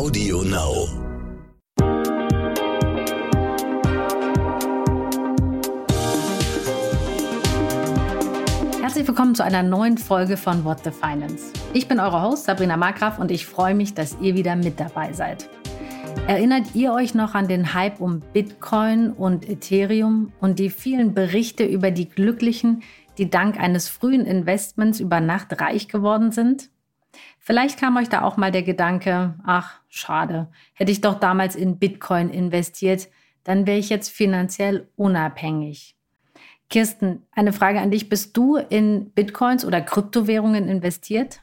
[0.00, 0.88] Audio Now.
[8.80, 11.52] Herzlich willkommen zu einer neuen Folge von What the Finance.
[11.74, 15.12] Ich bin eure Host Sabrina Markgraf und ich freue mich, dass ihr wieder mit dabei
[15.12, 15.50] seid.
[16.26, 21.66] Erinnert ihr euch noch an den Hype um Bitcoin und Ethereum und die vielen Berichte
[21.66, 22.82] über die Glücklichen,
[23.18, 26.70] die dank eines frühen Investments über Nacht reich geworden sind?
[27.38, 31.78] Vielleicht kam euch da auch mal der Gedanke, ach, schade, hätte ich doch damals in
[31.78, 33.08] Bitcoin investiert,
[33.44, 35.96] dann wäre ich jetzt finanziell unabhängig.
[36.68, 38.08] Kirsten, eine Frage an dich.
[38.08, 41.40] Bist du in Bitcoins oder Kryptowährungen investiert?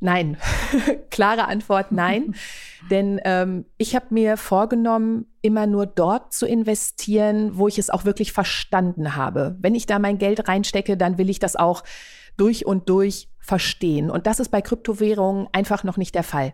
[0.00, 0.38] Nein,
[1.10, 2.34] klare Antwort nein.
[2.90, 8.04] Denn ähm, ich habe mir vorgenommen, immer nur dort zu investieren, wo ich es auch
[8.04, 9.56] wirklich verstanden habe.
[9.60, 11.84] Wenn ich da mein Geld reinstecke, dann will ich das auch
[12.36, 14.10] durch und durch verstehen.
[14.10, 16.52] Und das ist bei Kryptowährungen einfach noch nicht der Fall.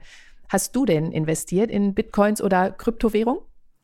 [0.49, 3.41] Hast du denn investiert in Bitcoins oder Kryptowährungen?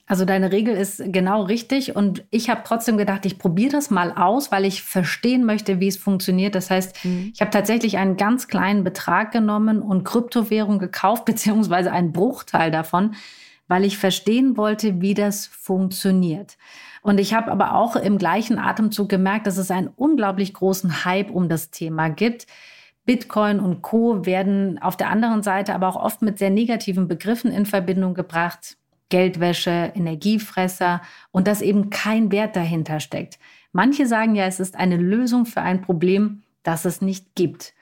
[0.06, 4.12] Also deine Regel ist genau richtig und ich habe trotzdem gedacht, ich probiere das mal
[4.12, 6.54] aus, weil ich verstehen möchte, wie es funktioniert.
[6.54, 7.30] Das heißt, mhm.
[7.32, 13.14] ich habe tatsächlich einen ganz kleinen Betrag genommen und Kryptowährung gekauft, beziehungsweise einen Bruchteil davon,
[13.68, 16.58] weil ich verstehen wollte, wie das funktioniert.
[17.00, 21.30] Und ich habe aber auch im gleichen Atemzug gemerkt, dass es einen unglaublich großen Hype
[21.30, 22.46] um das Thema gibt.
[23.04, 27.50] Bitcoin und Co werden auf der anderen Seite aber auch oft mit sehr negativen Begriffen
[27.50, 28.76] in Verbindung gebracht.
[29.08, 33.38] Geldwäsche, Energiefresser und dass eben kein Wert dahinter steckt.
[33.70, 37.74] Manche sagen ja, es ist eine Lösung für ein Problem, das es nicht gibt.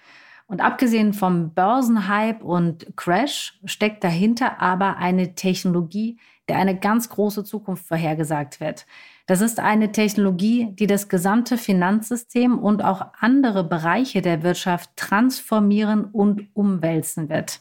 [0.49, 6.19] Und abgesehen vom Börsenhype und Crash steckt dahinter aber eine Technologie,
[6.49, 8.85] der eine ganz große Zukunft vorhergesagt wird.
[9.31, 16.05] Das ist eine Technologie, die das gesamte Finanzsystem und auch andere Bereiche der Wirtschaft transformieren
[16.05, 17.61] und umwälzen wird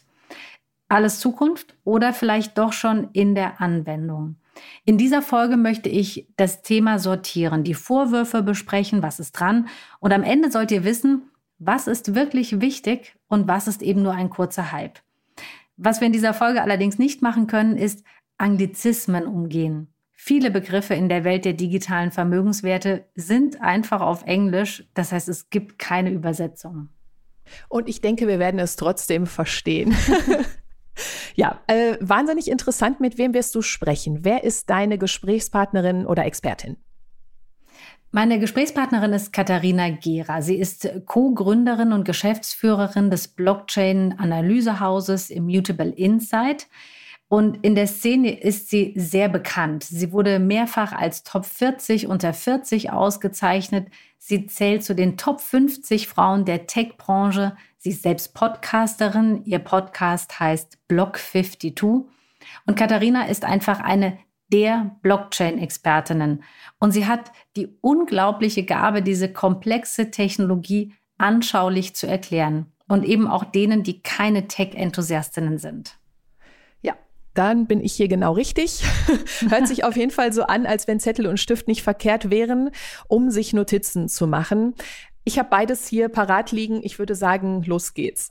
[0.89, 4.35] alles Zukunft oder vielleicht doch schon in der Anwendung.
[4.83, 9.69] In dieser Folge möchte ich das Thema sortieren, die Vorwürfe besprechen, was ist dran
[9.99, 11.29] und am Ende sollt ihr wissen,
[11.59, 14.99] was ist wirklich wichtig und was ist eben nur ein kurzer Hype.
[15.77, 18.03] Was wir in dieser Folge allerdings nicht machen können, ist
[18.37, 19.87] Anglizismen umgehen.
[20.21, 25.49] Viele Begriffe in der Welt der digitalen Vermögenswerte sind einfach auf Englisch, das heißt es
[25.49, 26.89] gibt keine Übersetzung.
[27.69, 29.95] Und ich denke, wir werden es trotzdem verstehen.
[31.35, 32.99] Ja, äh, wahnsinnig interessant.
[32.99, 34.25] Mit wem wirst du sprechen?
[34.25, 36.75] Wer ist deine Gesprächspartnerin oder Expertin?
[38.11, 40.41] Meine Gesprächspartnerin ist Katharina Gera.
[40.41, 46.67] Sie ist Co-Gründerin und Geschäftsführerin des Blockchain-Analysehauses Immutable Insight.
[47.29, 49.83] Und in der Szene ist sie sehr bekannt.
[49.83, 53.87] Sie wurde mehrfach als Top 40 unter 40 ausgezeichnet.
[54.17, 57.55] Sie zählt zu den Top 50 Frauen der Tech-Branche.
[57.77, 59.43] Sie ist selbst Podcasterin.
[59.45, 61.75] Ihr Podcast heißt Block 52.
[62.65, 64.17] Und Katharina ist einfach eine
[64.51, 66.43] der Blockchain-Expertinnen.
[66.79, 72.71] Und sie hat die unglaubliche Gabe, diese komplexe Technologie anschaulich zu erklären.
[72.87, 75.98] Und eben auch denen, die keine Tech-Enthusiastinnen sind
[77.39, 78.83] dann bin ich hier genau richtig.
[79.49, 82.69] Hört sich auf jeden Fall so an, als wenn Zettel und Stift nicht verkehrt wären,
[83.07, 84.75] um sich Notizen zu machen.
[85.23, 86.81] Ich habe beides hier parat liegen.
[86.83, 88.29] Ich würde sagen, los geht's.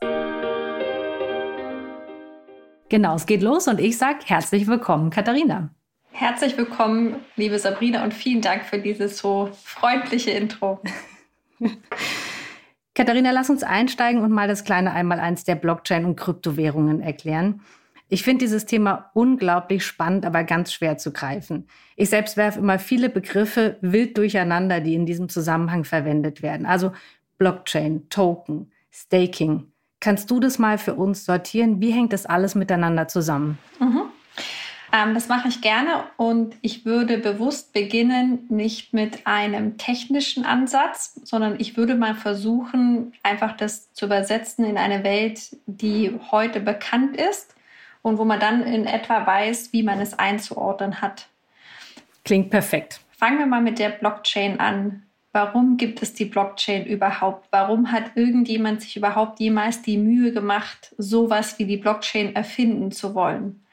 [2.91, 5.71] Genau, es geht los und ich sage herzlich willkommen, Katharina.
[6.11, 10.83] Herzlich willkommen, liebe Sabrina, und vielen Dank für dieses so freundliche Intro.
[12.95, 17.63] Katharina, lass uns einsteigen und mal das kleine Einmaleins der Blockchain und Kryptowährungen erklären.
[18.11, 21.69] Ich finde dieses Thema unglaublich spannend, aber ganz schwer zu greifen.
[21.95, 26.65] Ich selbst werfe immer viele Begriffe wild durcheinander, die in diesem Zusammenhang verwendet werden.
[26.65, 26.93] Also
[27.37, 29.73] Blockchain, Token, Staking.
[30.01, 31.81] Kannst du das mal für uns sortieren?
[31.81, 33.59] Wie hängt das alles miteinander zusammen?
[33.79, 34.05] Mhm.
[34.91, 41.21] Ähm, das mache ich gerne und ich würde bewusst beginnen, nicht mit einem technischen Ansatz,
[41.25, 47.19] sondern ich würde mal versuchen, einfach das zu übersetzen in eine Welt, die heute bekannt
[47.19, 47.55] ist
[48.03, 51.29] und wo man dann in etwa weiß, wie man es einzuordnen hat.
[52.25, 53.01] Klingt perfekt.
[53.11, 55.03] Fangen wir mal mit der Blockchain an.
[55.33, 57.49] Warum gibt es die Blockchain überhaupt?
[57.51, 63.15] Warum hat irgendjemand sich überhaupt jemals die Mühe gemacht, sowas wie die Blockchain erfinden zu
[63.15, 63.65] wollen?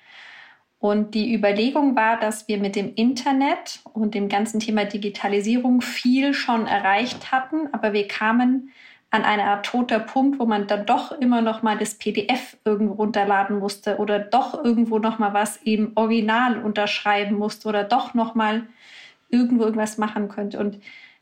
[0.80, 6.33] Und die Überlegung war, dass wir mit dem Internet und dem ganzen Thema Digitalisierung viel
[6.33, 8.72] schon erreicht hatten, aber wir kamen
[9.15, 12.94] an eine Art toter Punkt, wo man dann doch immer noch mal das PDF irgendwo
[12.94, 18.35] runterladen musste oder doch irgendwo noch mal was im Original unterschreiben musste oder doch noch
[18.35, 18.67] mal
[19.29, 20.59] irgendwo irgendwas machen könnte.
[20.59, 20.79] Und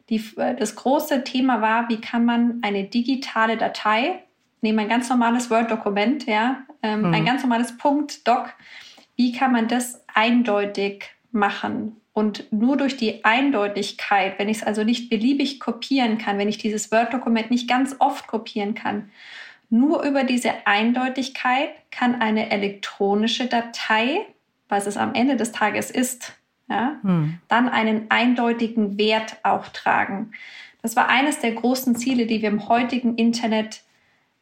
[0.09, 4.23] die, das große Thema war, wie kann man eine digitale Datei
[4.63, 7.13] nehme ein ganz normales Word-Dokument, ja, ähm, mhm.
[7.13, 8.53] ein ganz normales Punkt-Doc.
[9.15, 11.97] Wie kann man das eindeutig machen?
[12.13, 16.59] Und nur durch die Eindeutigkeit, wenn ich es also nicht beliebig kopieren kann, wenn ich
[16.59, 19.09] dieses Word-Dokument nicht ganz oft kopieren kann,
[19.71, 24.27] nur über diese Eindeutigkeit kann eine elektronische Datei,
[24.69, 26.33] was es am Ende des Tages ist,
[26.69, 27.39] ja, hm.
[27.47, 30.31] dann einen eindeutigen Wert auch tragen.
[30.83, 33.81] Das war eines der großen Ziele, die wir im heutigen Internet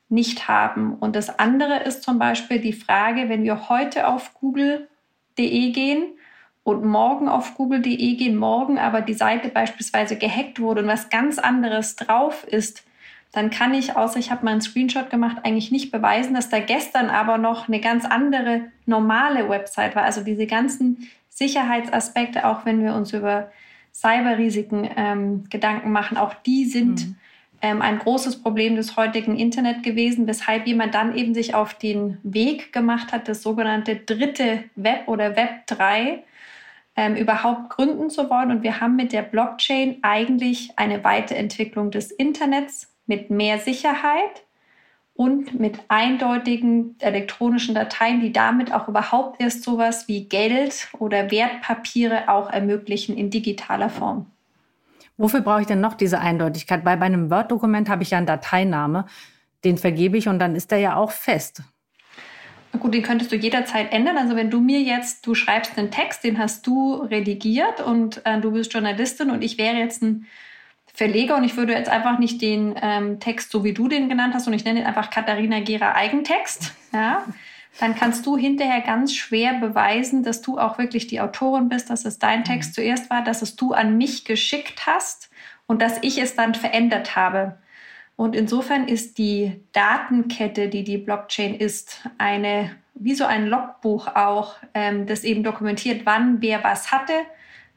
[0.10, 0.96] nicht haben.
[0.96, 6.14] Und das andere ist zum Beispiel die Frage, wenn wir heute auf google.de gehen
[6.72, 11.40] und morgen auf google.de gehen, morgen aber die Seite beispielsweise gehackt wurde und was ganz
[11.40, 12.84] anderes drauf ist,
[13.32, 16.60] dann kann ich, außer ich habe mal einen Screenshot gemacht, eigentlich nicht beweisen, dass da
[16.60, 20.04] gestern aber noch eine ganz andere normale Website war.
[20.04, 23.50] Also diese ganzen Sicherheitsaspekte, auch wenn wir uns über
[23.94, 27.16] Cyberrisiken ähm, Gedanken machen, auch die sind mhm.
[27.62, 32.18] ähm, ein großes Problem des heutigen Internet gewesen, weshalb jemand dann eben sich auf den
[32.24, 36.22] Weg gemacht hat, das sogenannte dritte Web oder Web 3
[37.02, 38.52] ähm, überhaupt gründen zu wollen.
[38.52, 44.44] Und wir haben mit der Blockchain eigentlich eine Weiterentwicklung des Internets mit mehr Sicherheit
[45.16, 52.30] und mit eindeutigen elektronischen Dateien, die damit auch überhaupt erst sowas wie Geld oder Wertpapiere
[52.30, 54.28] auch ermöglichen in digitaler Form.
[55.18, 56.86] Wofür brauche ich denn noch diese Eindeutigkeit?
[56.86, 59.06] Weil bei einem Word-Dokument habe ich ja einen Dateiname,
[59.64, 61.64] den vergebe ich und dann ist der ja auch fest.
[62.80, 64.18] Gut, den könntest du jederzeit ändern.
[64.18, 68.40] Also wenn du mir jetzt, du schreibst einen Text, den hast du redigiert und äh,
[68.40, 70.26] du bist Journalistin und ich wäre jetzt ein
[70.94, 74.34] Verleger und ich würde jetzt einfach nicht den ähm, Text, so wie du den genannt
[74.34, 77.26] hast, und ich nenne ihn einfach Katharina Gera Eigentext, ja,
[77.80, 82.04] dann kannst du hinterher ganz schwer beweisen, dass du auch wirklich die Autorin bist, dass
[82.06, 82.74] es dein Text mhm.
[82.74, 85.30] zuerst war, dass es du an mich geschickt hast
[85.66, 87.58] und dass ich es dann verändert habe.
[88.22, 94.58] Und insofern ist die Datenkette, die die Blockchain ist, eine wie so ein Logbuch auch,
[94.76, 97.14] ähm, das eben dokumentiert, wann wer was hatte,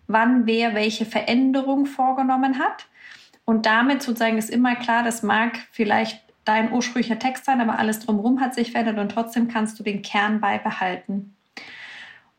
[0.07, 2.89] wann wer welche Veränderung vorgenommen hat.
[3.47, 8.01] Und damit sozusagen ist immer klar, das mag vielleicht dein ursprünglicher Text sein, aber alles
[8.01, 11.34] drumherum hat sich verändert und trotzdem kannst du den Kern beibehalten.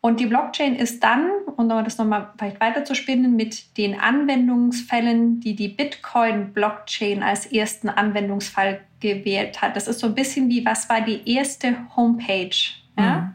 [0.06, 5.68] Und die Blockchain ist dann, um das nochmal vielleicht weiterzuspinnen, mit den Anwendungsfällen, die die
[5.68, 9.76] Bitcoin-Blockchain als ersten Anwendungsfall gewählt hat.
[9.76, 12.56] Das ist so ein bisschen wie, was war die erste Homepage?
[13.00, 13.16] Ja?
[13.16, 13.34] Mhm.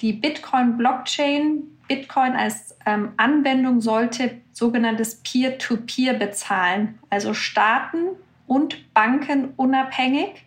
[0.00, 8.16] Die Bitcoin-Blockchain Bitcoin als ähm, Anwendung sollte sogenanntes Peer-to-Peer -Peer bezahlen, also Staaten
[8.48, 10.44] und Banken unabhängig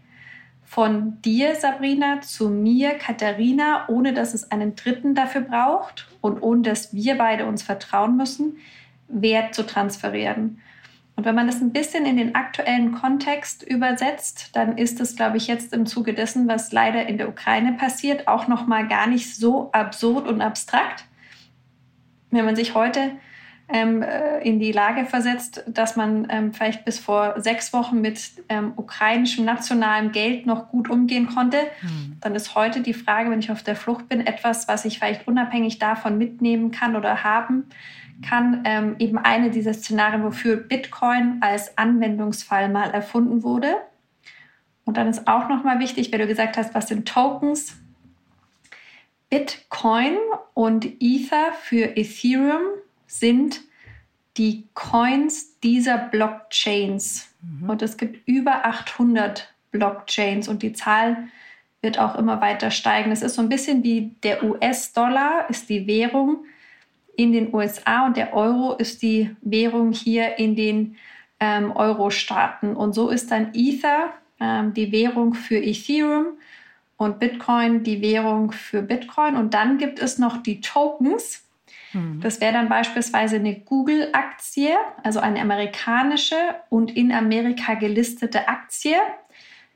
[0.71, 6.62] von dir, Sabrina, zu mir, Katharina, ohne dass es einen Dritten dafür braucht und ohne
[6.62, 8.56] dass wir beide uns vertrauen müssen,
[9.09, 10.62] Wert zu transferieren.
[11.18, 15.35] Und wenn man das ein bisschen in den aktuellen Kontext übersetzt, dann ist es, glaube
[15.35, 19.07] ich, jetzt im Zuge dessen, was leider in der Ukraine passiert, auch noch mal gar
[19.07, 21.03] nicht so absurd und abstrakt
[22.31, 23.12] wenn man sich heute
[23.71, 28.19] ähm, äh, in die Lage versetzt, dass man ähm, vielleicht bis vor sechs Wochen mit
[28.50, 32.18] ähm, ukrainischem nationalem Geld noch gut umgehen konnte, mhm.
[32.19, 35.27] dann ist heute die Frage, wenn ich auf der Flucht bin, etwas, was ich vielleicht
[35.27, 37.65] unabhängig davon mitnehmen kann oder haben
[38.27, 43.75] kann, ähm, eben eine dieser Szenarien, wofür Bitcoin als Anwendungsfall mal erfunden wurde.
[44.85, 47.77] Und dann ist auch noch mal wichtig, wenn du gesagt hast, was sind Tokens?
[49.29, 50.18] Bitcoin
[50.54, 52.61] und Ether für Ethereum
[53.11, 53.61] sind
[54.37, 57.27] die Coins dieser Blockchains.
[57.41, 57.69] Mhm.
[57.69, 61.27] Und es gibt über 800 Blockchains und die Zahl
[61.81, 63.11] wird auch immer weiter steigen.
[63.11, 66.45] Es ist so ein bisschen wie der US-Dollar ist die Währung
[67.18, 70.95] in den USA und der Euro ist die Währung hier in den
[71.39, 72.75] ähm, Euro-Staaten.
[72.75, 76.37] Und so ist dann Ether ähm, die Währung für Ethereum
[76.97, 79.35] und Bitcoin die Währung für Bitcoin.
[79.35, 81.44] Und dann gibt es noch die Tokens.
[81.92, 82.21] Hm.
[82.21, 86.36] Das wäre dann beispielsweise eine Google-Aktie, also eine amerikanische
[86.69, 88.95] und in Amerika gelistete Aktie.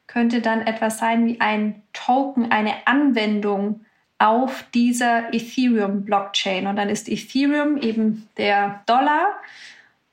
[0.08, 3.86] Könnte dann etwas sein wie ein Token, eine Anwendung
[4.18, 6.68] auf dieser Ethereum-Blockchain.
[6.68, 9.28] Und dann ist Ethereum eben der Dollar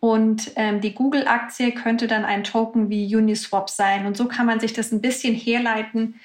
[0.02, 4.04] und ähm, die Google-Aktie könnte dann ein Token wie Uniswap sein.
[4.04, 6.18] Und so kann man sich das ein bisschen herleiten,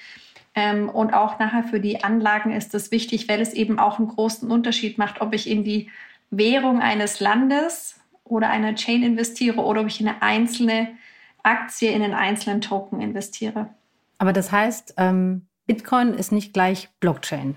[0.58, 4.08] ähm, und auch nachher für die Anlagen ist es wichtig, weil es eben auch einen
[4.08, 5.88] großen Unterschied macht, ob ich in die
[6.30, 10.88] Währung eines Landes oder einer Chain investiere oder ob ich in eine einzelne
[11.44, 13.68] Aktie, in einen einzelnen Token investiere.
[14.18, 17.54] Aber das heißt, ähm, Bitcoin ist nicht gleich Blockchain.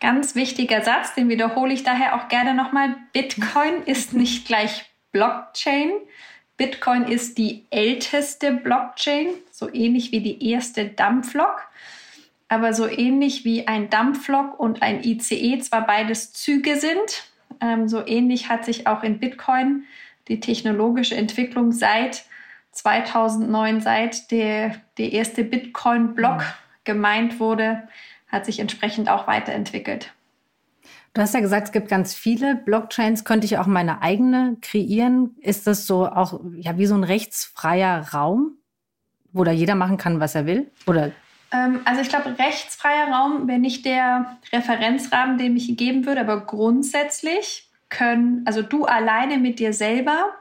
[0.00, 2.96] Ganz wichtiger Satz, den wiederhole ich daher auch gerne nochmal.
[3.12, 5.90] Bitcoin ist nicht gleich Blockchain.
[6.56, 11.68] Bitcoin ist die älteste Blockchain, so ähnlich wie die erste Dampflok.
[12.48, 18.06] Aber so ähnlich wie ein Dampflok und ein ICE zwar beides Züge sind, ähm, so
[18.06, 19.84] ähnlich hat sich auch in Bitcoin
[20.28, 22.24] die technologische Entwicklung seit
[22.72, 26.84] 2009, seit der, der erste Bitcoin-Block mhm.
[26.84, 27.88] gemeint wurde,
[28.28, 30.12] hat sich entsprechend auch weiterentwickelt.
[31.14, 33.24] Du hast ja gesagt, es gibt ganz viele Blockchains.
[33.24, 35.34] Könnte ich auch meine eigene kreieren?
[35.40, 38.58] Ist das so auch ja, wie so ein rechtsfreier Raum,
[39.32, 40.70] wo da jeder machen kann, was er will?
[40.86, 41.12] Oder
[41.84, 47.68] also ich glaube, rechtsfreier Raum wäre nicht der Referenzrahmen, den ich geben würde, aber grundsätzlich
[47.88, 50.34] können, also du alleine mit dir selber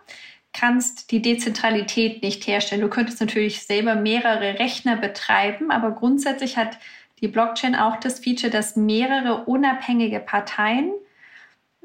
[0.54, 2.82] kannst die Dezentralität nicht herstellen.
[2.82, 6.78] Du könntest natürlich selber mehrere Rechner betreiben, aber grundsätzlich hat
[7.20, 10.92] die Blockchain auch das Feature, dass mehrere unabhängige Parteien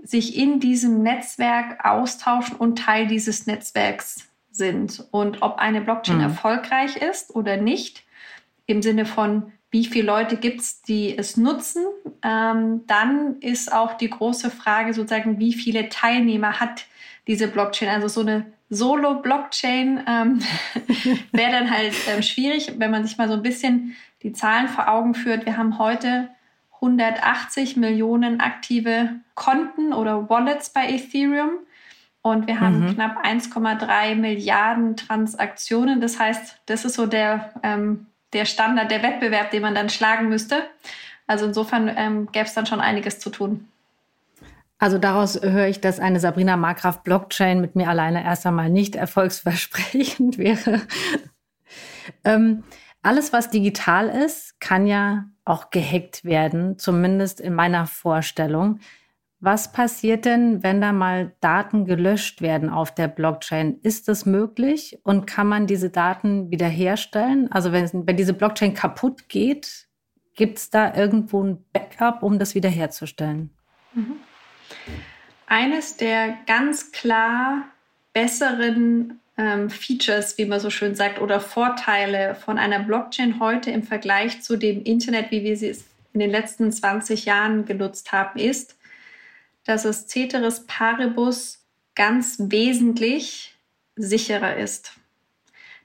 [0.02, 5.04] sich in diesem Netzwerk austauschen und Teil dieses Netzwerks sind.
[5.10, 6.22] Und ob eine Blockchain mhm.
[6.22, 8.04] erfolgreich ist oder nicht,
[8.70, 11.84] im Sinne von, wie viele Leute gibt es, die es nutzen,
[12.22, 16.86] ähm, dann ist auch die große Frage sozusagen, wie viele Teilnehmer hat
[17.26, 17.88] diese Blockchain.
[17.88, 20.40] Also so eine Solo-Blockchain ähm,
[21.32, 24.88] wäre dann halt ähm, schwierig, wenn man sich mal so ein bisschen die Zahlen vor
[24.88, 25.46] Augen führt.
[25.46, 26.30] Wir haben heute
[26.74, 31.50] 180 Millionen aktive Konten oder Wallets bei Ethereum
[32.22, 32.94] und wir haben mhm.
[32.94, 36.00] knapp 1,3 Milliarden Transaktionen.
[36.00, 40.28] Das heißt, das ist so der, ähm, der Standard, der Wettbewerb, den man dann schlagen
[40.28, 40.62] müsste.
[41.26, 43.68] Also insofern ähm, gäbe es dann schon einiges zu tun.
[44.78, 48.96] Also daraus höre ich, dass eine Sabrina Markgraf Blockchain mit mir alleine erst einmal nicht
[48.96, 50.80] erfolgsversprechend wäre.
[52.24, 52.64] ähm,
[53.02, 58.80] alles, was digital ist, kann ja auch gehackt werden, zumindest in meiner Vorstellung.
[59.42, 63.80] Was passiert denn, wenn da mal Daten gelöscht werden auf der Blockchain?
[63.82, 67.50] Ist das möglich und kann man diese Daten wiederherstellen?
[67.50, 69.88] Also wenn, wenn diese Blockchain kaputt geht,
[70.36, 73.50] gibt es da irgendwo ein Backup, um das wiederherzustellen?
[73.94, 74.16] Mhm.
[75.46, 77.64] Eines der ganz klar
[78.12, 83.84] besseren ähm, Features, wie man so schön sagt, oder Vorteile von einer Blockchain heute im
[83.84, 85.74] Vergleich zu dem Internet, wie wir sie
[86.12, 88.76] in den letzten 20 Jahren genutzt haben, ist,
[89.70, 93.56] dass es Ceteris Paribus ganz wesentlich
[93.94, 94.94] sicherer ist.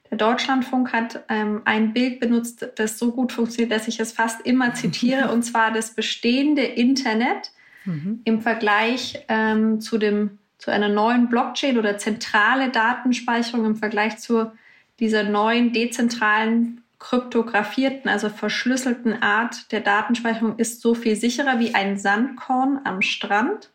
[0.09, 4.41] Der Deutschlandfunk hat ähm, ein Bild benutzt, das so gut funktioniert, dass ich es fast
[4.41, 7.51] immer zitiere, und zwar das bestehende Internet
[7.85, 8.21] mhm.
[8.23, 14.51] im Vergleich ähm, zu, dem, zu einer neuen Blockchain oder zentrale Datenspeicherung im Vergleich zu
[14.99, 21.99] dieser neuen dezentralen kryptografierten, also verschlüsselten Art der Datenspeicherung ist so viel sicherer wie ein
[21.99, 23.69] Sandkorn am Strand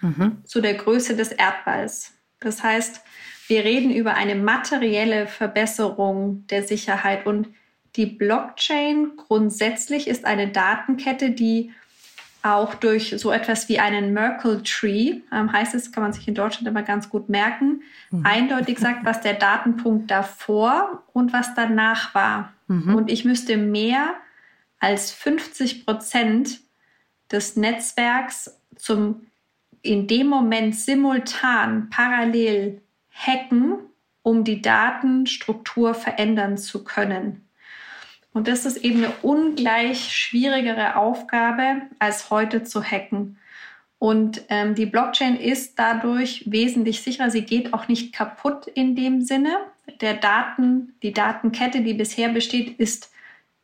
[0.00, 0.44] mhm.
[0.44, 2.12] zu der Größe des Erdballs.
[2.40, 3.02] Das heißt,
[3.48, 7.48] wir reden über eine materielle Verbesserung der Sicherheit und
[7.96, 11.72] die Blockchain grundsätzlich ist eine Datenkette, die
[12.42, 16.34] auch durch so etwas wie einen Merkle Tree, ähm, heißt es, kann man sich in
[16.34, 18.24] Deutschland immer ganz gut merken, mhm.
[18.24, 22.54] eindeutig sagt, was der Datenpunkt davor und was danach war.
[22.68, 22.94] Mhm.
[22.94, 24.14] Und ich müsste mehr
[24.78, 26.60] als 50 Prozent
[27.30, 29.26] des Netzwerks zum
[29.82, 32.82] in dem Moment simultan parallel
[33.12, 33.78] hacken,
[34.22, 37.46] um die Datenstruktur verändern zu können.
[38.32, 43.38] Und das ist eben eine ungleich schwierigere Aufgabe, als heute zu hacken.
[43.98, 47.30] Und ähm, die Blockchain ist dadurch wesentlich sicherer.
[47.30, 49.58] Sie geht auch nicht kaputt in dem Sinne.
[50.00, 53.10] Der Daten, die Datenkette, die bisher besteht, ist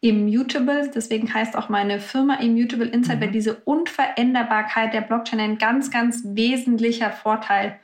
[0.00, 0.90] immutable.
[0.94, 3.22] Deswegen heißt auch meine Firma Immutable Insight, mhm.
[3.22, 7.78] weil diese Unveränderbarkeit der Blockchain ein ganz, ganz wesentlicher Vorteil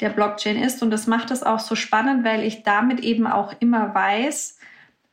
[0.00, 0.82] der Blockchain ist.
[0.82, 4.58] Und das macht es auch so spannend, weil ich damit eben auch immer weiß,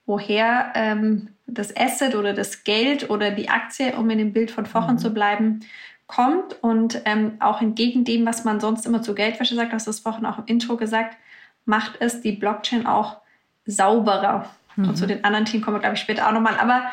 [0.05, 4.65] woher ähm, das Asset oder das Geld oder die Aktie, um in dem Bild von
[4.65, 4.99] vorhin mhm.
[4.99, 5.59] zu bleiben,
[6.07, 6.61] kommt.
[6.63, 10.25] Und ähm, auch entgegen dem, was man sonst immer zu Geldwäsche sagt, das ist vorhin
[10.25, 11.17] auch im Intro gesagt,
[11.65, 13.17] macht es die Blockchain auch
[13.65, 14.49] sauberer.
[14.79, 14.89] Mhm.
[14.89, 16.57] Und zu den anderen Themen kommen wir, glaube ich, später auch nochmal.
[16.59, 16.83] Aber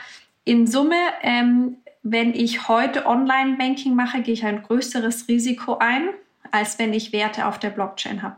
[0.45, 6.11] in Summe, ähm, wenn ich heute Online-Banking mache, gehe ich ein größeres Risiko ein,
[6.51, 8.37] als wenn ich Werte auf der Blockchain habe.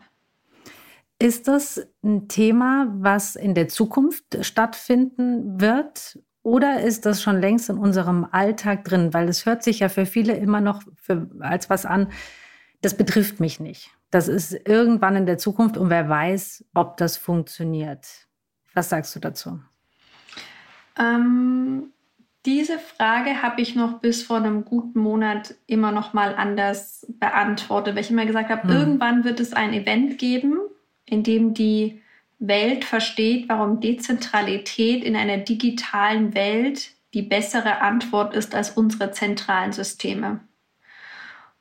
[1.19, 6.19] Ist das ein Thema, was in der Zukunft stattfinden wird?
[6.43, 9.12] Oder ist das schon längst in unserem Alltag drin?
[9.12, 12.09] Weil es hört sich ja für viele immer noch für, als was an,
[12.81, 13.90] das betrifft mich nicht.
[14.11, 18.28] Das ist irgendwann in der Zukunft und wer weiß, ob das funktioniert.
[18.79, 19.59] Was sagst du dazu?
[20.97, 21.93] Ähm,
[22.47, 27.97] diese Frage habe ich noch bis vor einem guten Monat immer noch mal anders beantwortet,
[27.97, 28.71] weil ich immer gesagt habe, hm.
[28.71, 30.61] irgendwann wird es ein Event geben,
[31.07, 32.03] indem die
[32.39, 39.73] Welt versteht, warum Dezentralität in einer digitalen Welt die bessere Antwort ist als unsere zentralen
[39.73, 40.39] Systeme.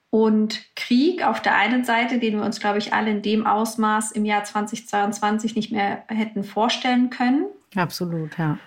[0.09, 4.11] Und Krieg auf der einen Seite, den wir uns, glaube ich, alle in dem Ausmaß
[4.13, 7.45] im Jahr 2022 nicht mehr hätten vorstellen können.
[7.75, 8.57] Absolut, ja.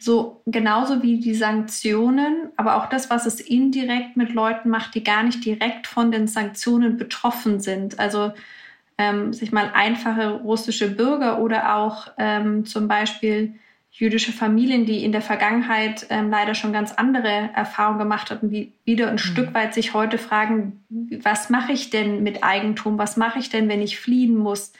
[0.00, 5.02] So genauso wie die Sanktionen, aber auch das, was es indirekt mit Leuten macht, die
[5.02, 7.98] gar nicht direkt von den Sanktionen betroffen sind.
[7.98, 8.32] Also
[8.96, 13.54] ähm, sich mal einfache russische Bürger oder auch ähm, zum Beispiel
[13.90, 18.72] jüdische Familien, die in der Vergangenheit ähm, leider schon ganz andere Erfahrungen gemacht hatten, die
[18.84, 19.18] wieder ein mhm.
[19.18, 20.84] Stück weit sich heute fragen,
[21.22, 22.98] was mache ich denn mit Eigentum?
[22.98, 24.72] Was mache ich denn, wenn ich fliehen muss?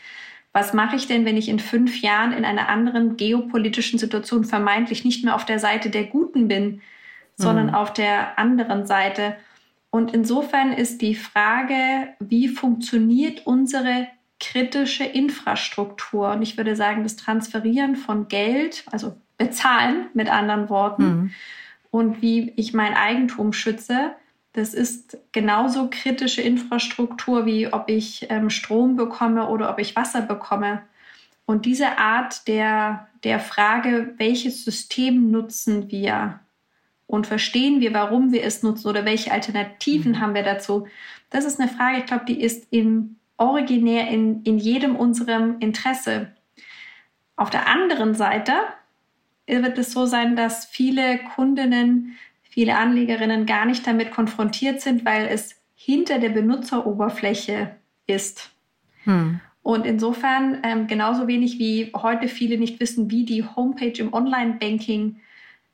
[0.53, 5.05] Was mache ich denn, wenn ich in fünf Jahren in einer anderen geopolitischen Situation vermeintlich
[5.05, 6.81] nicht mehr auf der Seite der Guten bin,
[7.37, 7.75] sondern mhm.
[7.75, 9.37] auf der anderen Seite?
[9.91, 14.09] Und insofern ist die Frage, wie funktioniert unsere
[14.41, 16.31] kritische Infrastruktur?
[16.31, 21.31] Und ich würde sagen, das Transferieren von Geld, also bezahlen mit anderen Worten, mhm.
[21.91, 24.13] und wie ich mein Eigentum schütze,
[24.53, 30.23] das ist genauso kritische Infrastruktur, wie ob ich ähm, Strom bekomme oder ob ich Wasser
[30.23, 30.83] bekomme.
[31.47, 36.41] Und diese Art der, der Frage, welches System nutzen wir
[37.07, 40.21] und verstehen wir, warum wir es nutzen oder welche Alternativen mhm.
[40.21, 40.87] haben wir dazu,
[41.31, 46.33] das ist eine Frage, ich glaube, die ist in, originär in, in jedem unserem Interesse.
[47.37, 48.53] Auf der anderen Seite
[49.47, 55.27] wird es so sein, dass viele Kundinnen viele Anlegerinnen gar nicht damit konfrontiert sind, weil
[55.27, 57.77] es hinter der Benutzeroberfläche
[58.07, 58.51] ist.
[59.05, 59.41] Hm.
[59.63, 65.21] Und insofern ähm, genauso wenig wie heute viele nicht wissen, wie die Homepage im Online-Banking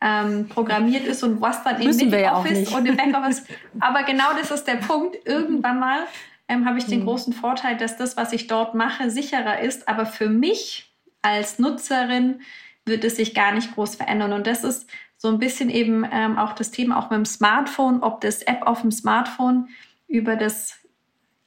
[0.01, 3.47] ähm, programmiert ist und was dann im Mid-Office ja und im Backoffice.
[3.81, 5.17] Aber genau das ist der Punkt.
[5.25, 6.01] Irgendwann mal
[6.49, 7.07] ähm, habe ich den hm.
[7.07, 9.89] großen Vorteil, dass das, was ich dort mache, sicherer ist.
[9.89, 12.43] Aber für mich als Nutzerin
[12.85, 14.33] wird es sich gar nicht groß verändern.
[14.33, 18.03] Und das ist so ein bisschen eben ähm, auch das Thema auch mit dem Smartphone,
[18.03, 19.69] ob das App auf dem Smartphone
[20.07, 20.79] über das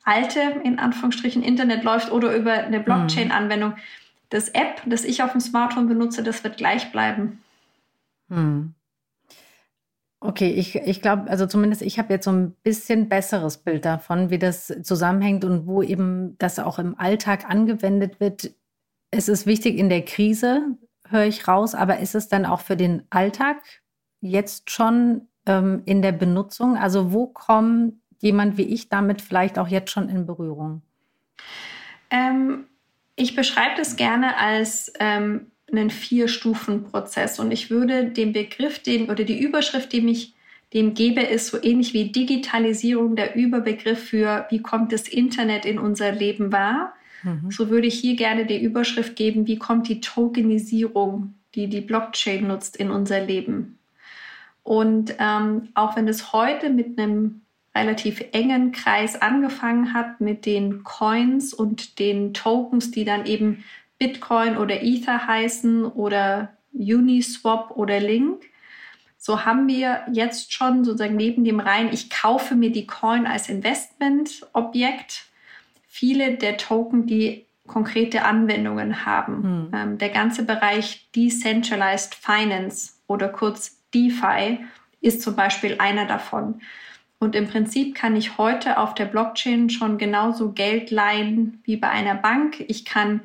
[0.04, 3.76] alte, in Anführungsstrichen, Internet läuft oder über eine Blockchain-Anwendung.
[4.30, 7.44] Das App, das ich auf dem Smartphone benutze, das wird gleich bleiben.
[8.30, 8.74] Hm.
[10.20, 14.32] Okay, ich, ich glaube, also zumindest ich habe jetzt so ein bisschen besseres Bild davon,
[14.32, 18.52] wie das zusammenhängt und wo eben das auch im Alltag angewendet wird.
[19.12, 20.76] Es ist wichtig in der Krise,
[21.08, 23.58] höre ich raus, aber ist es dann auch für den Alltag
[24.20, 26.78] jetzt schon ähm, in der Benutzung?
[26.78, 30.82] Also wo kommt jemand wie ich damit vielleicht auch jetzt schon in Berührung?
[32.10, 32.66] Ähm,
[33.16, 39.24] ich beschreibe das gerne als ähm, einen Vier-Stufen-Prozess und ich würde den Begriff, den oder
[39.24, 40.34] die Überschrift, die mich
[40.74, 45.80] dem gebe, ist so ähnlich wie Digitalisierung der Überbegriff für, wie kommt das Internet in
[45.80, 46.94] unser Leben wahr.
[47.24, 47.50] Mhm.
[47.52, 52.48] So würde ich hier gerne die Überschrift geben, wie kommt die Tokenisierung, die die Blockchain
[52.48, 53.80] nutzt, in unser Leben.
[54.64, 57.42] Und ähm, auch wenn es heute mit einem
[57.74, 63.64] relativ engen Kreis angefangen hat, mit den Coins und den Tokens, die dann eben
[64.00, 68.44] Bitcoin oder Ether heißen oder Uniswap oder Link,
[69.18, 73.50] so haben wir jetzt schon sozusagen neben dem rein, ich kaufe mir die Coin als
[73.50, 75.26] Investmentobjekt,
[75.88, 79.44] viele der Token, die konkrete Anwendungen haben.
[79.44, 79.72] Hm.
[79.74, 84.60] Ähm, der ganze Bereich Decentralized Finance oder kurz DeFi
[85.02, 86.62] ist zum Beispiel einer davon.
[87.20, 91.90] Und im Prinzip kann ich heute auf der Blockchain schon genauso Geld leihen wie bei
[91.90, 92.64] einer Bank.
[92.68, 93.22] Ich kann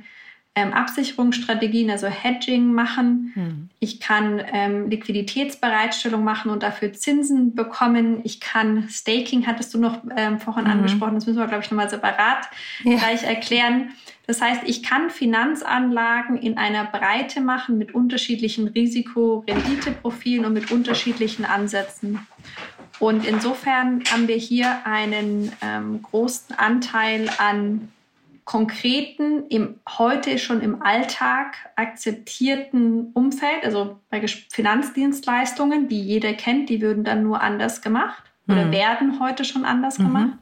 [0.54, 3.32] ähm, Absicherungsstrategien, also Hedging machen.
[3.34, 3.70] Hm.
[3.78, 8.20] Ich kann ähm, Liquiditätsbereitstellung machen und dafür Zinsen bekommen.
[8.24, 10.70] Ich kann Staking, hattest du noch ähm, vorhin mhm.
[10.70, 12.48] angesprochen, das müssen wir, glaube ich, nochmal separat
[12.84, 12.96] ja.
[12.96, 13.92] gleich erklären.
[14.26, 21.44] Das heißt, ich kann Finanzanlagen in einer Breite machen mit unterschiedlichen Risiko-Rendite-Profilen und mit unterschiedlichen
[21.44, 22.26] Ansätzen.
[22.98, 27.88] Und insofern haben wir hier einen ähm, großen Anteil an
[28.44, 36.80] konkreten, im, heute schon im Alltag akzeptierten Umfeld, also bei Finanzdienstleistungen, die jeder kennt, die
[36.80, 38.72] würden dann nur anders gemacht oder mhm.
[38.72, 40.04] werden heute schon anders mhm.
[40.04, 40.38] gemacht.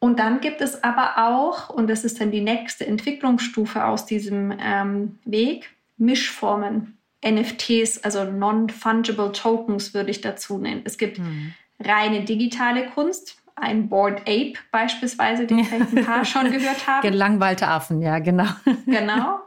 [0.00, 4.52] Und dann gibt es aber auch, und das ist dann die nächste Entwicklungsstufe aus diesem
[4.60, 6.94] ähm, Weg, Mischformen.
[7.26, 10.82] NFTs, also Non-Fungible Tokens würde ich dazu nennen.
[10.84, 11.52] Es gibt mhm.
[11.80, 17.08] reine digitale Kunst, ein Board Ape beispielsweise, den vielleicht ein paar schon gehört haben.
[17.08, 18.48] Gelangweilte Affen, ja, genau.
[18.86, 19.40] Genau.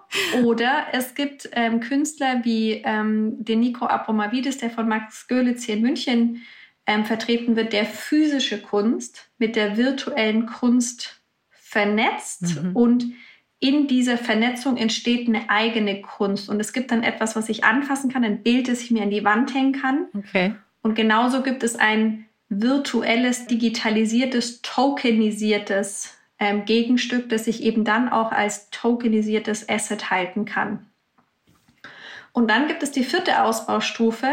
[0.44, 5.76] Oder es gibt ähm, Künstler wie ähm, den Nico Apromavidis, der von Max Görlitz hier
[5.76, 6.42] in München
[6.86, 12.76] ähm, vertreten wird, der physische Kunst mit der virtuellen Kunst vernetzt mhm.
[12.76, 13.06] und
[13.60, 16.50] in dieser Vernetzung entsteht eine eigene Kunst.
[16.50, 19.12] Und es gibt dann etwas, was ich anfassen kann, ein Bild, das ich mir an
[19.12, 20.08] die Wand hängen kann.
[20.18, 20.56] Okay.
[20.82, 28.34] Und genauso gibt es ein virtuelles, digitalisiertes, tokenisiertes ähm, Gegenstück, das ich eben dann auch
[28.34, 30.86] als tokenisiertes Asset halten kann.
[32.34, 34.28] Und dann gibt es die vierte Ausbaustufe,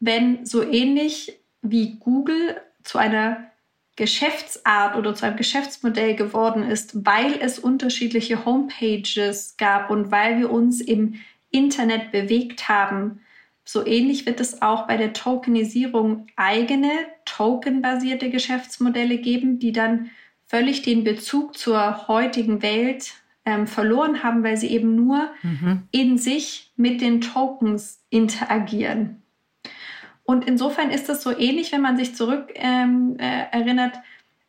[0.00, 3.46] wenn so ähnlich wie Google zu einer
[3.94, 10.50] Geschäftsart oder zu einem Geschäftsmodell geworden ist, weil es unterschiedliche Homepages gab und weil wir
[10.50, 11.14] uns im
[11.50, 13.20] Internet bewegt haben.
[13.68, 16.90] So ähnlich wird es auch bei der Tokenisierung eigene
[17.24, 20.10] tokenbasierte Geschäftsmodelle geben, die dann
[20.46, 25.82] völlig den Bezug zur heutigen Welt ähm, verloren haben, weil sie eben nur mhm.
[25.90, 29.22] in sich mit den Tokens interagieren.
[30.22, 33.98] Und insofern ist es so ähnlich, wenn man sich zurück ähm, äh, erinnert.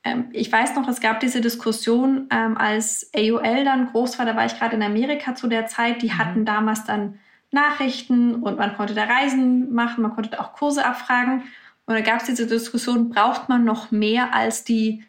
[0.03, 4.35] Ähm, ich weiß noch, es gab diese Diskussion, ähm, als AOL dann groß war, da
[4.35, 6.17] war ich gerade in Amerika zu der Zeit, die mhm.
[6.19, 7.17] hatten damals dann
[7.51, 11.43] Nachrichten und man konnte da Reisen machen, man konnte da auch Kurse abfragen.
[11.85, 15.03] Und da gab es diese Diskussion, braucht man noch mehr als die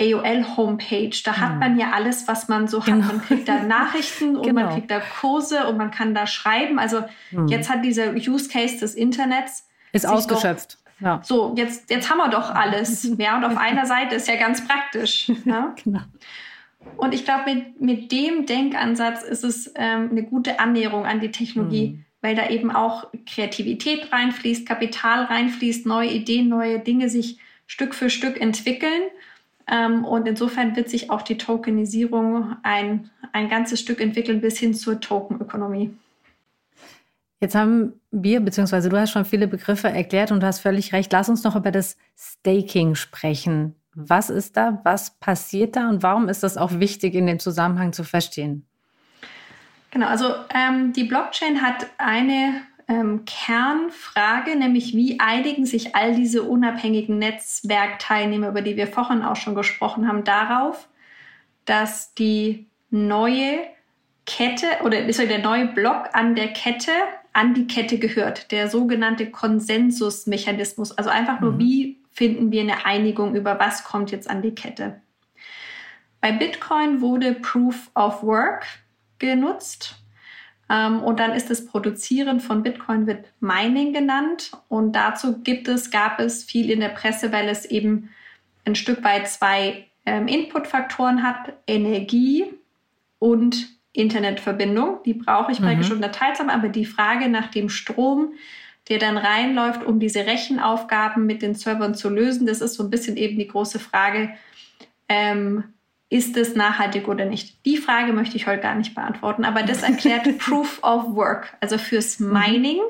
[0.00, 1.16] AOL-Homepage.
[1.24, 1.58] Da hat mhm.
[1.58, 3.06] man ja alles, was man so genau.
[3.06, 3.12] hat.
[3.14, 4.62] Man kriegt da Nachrichten und genau.
[4.62, 6.78] man kriegt da Kurse und man kann da schreiben.
[6.78, 7.48] Also mhm.
[7.48, 10.78] jetzt hat dieser Use Case des Internets ist ausgeschöpft.
[11.00, 11.20] Doch, ja.
[11.22, 13.08] So, jetzt, jetzt haben wir doch alles.
[13.18, 15.30] Ja, und auf einer Seite ist ja ganz praktisch.
[15.44, 15.74] Ja?
[15.84, 16.00] genau.
[16.96, 21.30] Und ich glaube, mit, mit dem Denkansatz ist es ähm, eine gute Annäherung an die
[21.30, 22.04] Technologie, mhm.
[22.20, 28.10] weil da eben auch Kreativität reinfließt, Kapital reinfließt, neue Ideen, neue Dinge sich Stück für
[28.10, 29.02] Stück entwickeln.
[29.70, 34.74] Ähm, und insofern wird sich auch die Tokenisierung ein, ein ganzes Stück entwickeln bis hin
[34.74, 35.94] zur Tokenökonomie.
[37.40, 41.12] Jetzt haben wir, beziehungsweise du hast schon viele Begriffe erklärt und du hast völlig recht.
[41.12, 43.74] Lass uns noch über das Staking sprechen.
[44.00, 44.80] Was ist da?
[44.84, 45.88] Was passiert da?
[45.88, 48.64] Und warum ist das auch wichtig in dem Zusammenhang zu verstehen?
[49.90, 56.44] Genau, also ähm, die Blockchain hat eine ähm, Kernfrage, nämlich wie einigen sich all diese
[56.44, 60.88] unabhängigen Netzwerkteilnehmer, über die wir vorhin auch schon gesprochen haben, darauf,
[61.64, 63.58] dass die neue
[64.26, 66.92] Kette oder der neue Block an der Kette
[67.32, 70.92] an die Kette gehört, der sogenannte Konsensusmechanismus.
[70.92, 71.58] Also einfach nur, mhm.
[71.58, 75.00] wie finden wir eine Einigung über was kommt jetzt an die Kette.
[76.20, 78.66] Bei Bitcoin wurde Proof of Work
[79.20, 80.02] genutzt.
[80.68, 84.50] Ähm, und dann ist das Produzieren von Bitcoin wird Mining genannt.
[84.66, 88.10] Und dazu gibt es, gab es viel in der Presse, weil es eben
[88.64, 92.46] ein Stück weit zwei ähm, Inputfaktoren hat, Energie
[93.20, 95.04] und Internetverbindung.
[95.04, 95.96] Die brauche ich praktisch mhm.
[95.96, 98.32] unterteilsam, aber die Frage nach dem Strom,
[98.88, 102.90] der dann reinläuft, um diese Rechenaufgaben mit den Servern zu lösen, das ist so ein
[102.90, 104.30] bisschen eben die große Frage,
[105.08, 105.64] ähm,
[106.10, 107.64] ist es nachhaltig oder nicht?
[107.66, 111.56] Die Frage möchte ich heute gar nicht beantworten, aber das erklärt Proof of Work.
[111.60, 112.32] Also fürs mhm.
[112.32, 112.80] Mining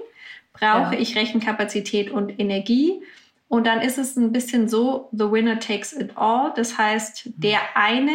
[0.53, 1.01] brauche ja.
[1.01, 3.03] ich Rechenkapazität und Energie.
[3.49, 6.53] Und dann ist es ein bisschen so, the winner takes it all.
[6.55, 8.13] Das heißt, der eine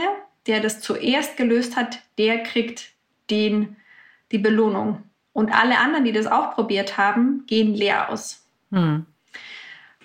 [0.47, 2.91] der das zuerst gelöst hat, der kriegt
[3.29, 3.75] den,
[4.31, 5.03] die Belohnung.
[5.33, 8.45] Und alle anderen, die das auch probiert haben, gehen leer aus.
[8.71, 9.05] Hm.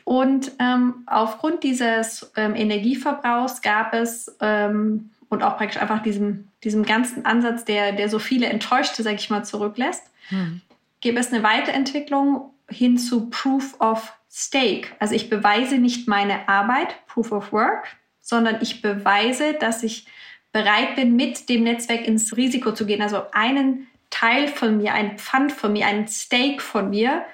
[0.05, 6.83] Und ähm, aufgrund dieses ähm, Energieverbrauchs gab es ähm, und auch praktisch einfach diesem, diesem
[6.85, 10.63] ganzen Ansatz, der, der so viele Enttäuschte, sage ich mal, zurücklässt, hm.
[11.03, 14.89] gäbe es eine Weiterentwicklung hin zu Proof of Stake.
[14.99, 20.07] Also ich beweise nicht meine Arbeit, Proof of Work, sondern ich beweise, dass ich
[20.53, 23.03] bereit bin, mit dem Netzwerk ins Risiko zu gehen.
[23.03, 27.25] Also einen Teil von mir, ein Pfand von mir, ein Stake von mir,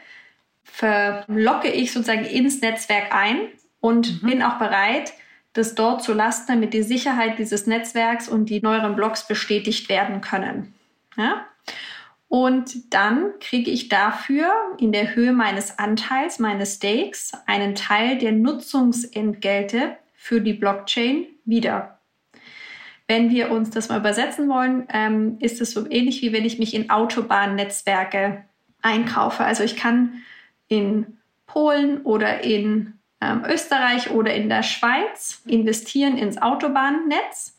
[0.65, 3.49] verlocke ich sozusagen ins Netzwerk ein
[3.81, 4.29] und mhm.
[4.29, 5.13] bin auch bereit,
[5.53, 10.21] das dort zu lassen, damit die Sicherheit dieses Netzwerks und die neueren Blocks bestätigt werden
[10.21, 10.75] können.
[11.17, 11.47] Ja?
[12.29, 18.33] Und dann kriege ich dafür in der Höhe meines Anteils, meines Stakes, einen Teil der
[18.33, 21.94] Nutzungsentgelte für die Blockchain wieder.
[23.07, 26.59] Wenn wir uns das mal übersetzen wollen, ähm, ist es so ähnlich wie wenn ich
[26.59, 28.45] mich in Autobahnnetzwerke
[28.81, 29.45] einkaufe.
[29.45, 30.23] Also ich kann
[30.69, 37.55] in Polen oder in ähm, Österreich oder in der Schweiz investieren ins Autobahnnetz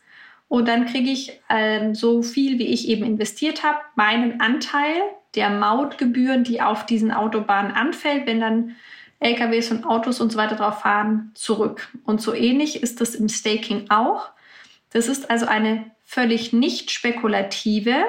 [0.48, 4.96] und dann kriege ich ähm, so viel, wie ich eben investiert habe, meinen Anteil
[5.34, 8.76] der Mautgebühren, die auf diesen Autobahnen anfällt, wenn dann
[9.20, 11.90] LKWs und Autos und so weiter drauf fahren, zurück.
[12.06, 14.30] Und so ähnlich ist das im Staking auch.
[14.96, 18.06] Das ist also eine völlig nicht spekulative,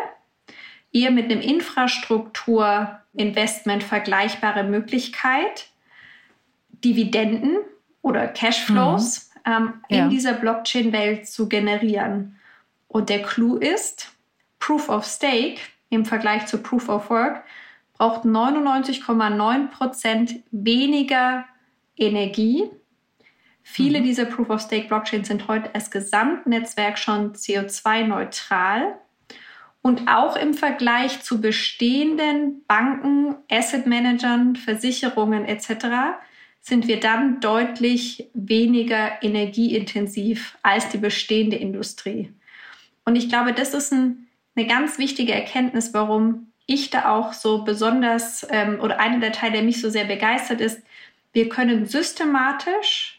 [0.92, 5.66] eher mit einem Infrastrukturinvestment vergleichbare Möglichkeit,
[6.85, 7.57] Dividenden
[8.03, 9.53] oder Cashflows mhm.
[9.53, 10.07] ähm, in ja.
[10.07, 12.38] dieser Blockchain-Welt zu generieren.
[12.87, 14.12] Und der Clou ist,
[14.61, 15.59] Proof of Stake
[15.90, 17.42] im Vergleich zu Proof of Work
[17.94, 21.46] braucht 99,9 Prozent weniger
[21.96, 22.70] Energie.
[23.68, 24.05] Viele mhm.
[24.05, 28.94] dieser Proof of Stake Blockchains sind heute als Gesamtnetzwerk schon CO2-neutral.
[29.83, 36.16] Und auch im Vergleich zu bestehenden Banken, Asset Managern, Versicherungen etc.
[36.61, 42.33] sind wir dann deutlich weniger energieintensiv als die bestehende Industrie.
[43.05, 47.64] Und ich glaube, das ist ein, eine ganz wichtige Erkenntnis, warum ich da auch so
[47.64, 50.81] besonders ähm, oder einer der Teile, der mich so sehr begeistert ist,
[51.33, 53.15] wir können systematisch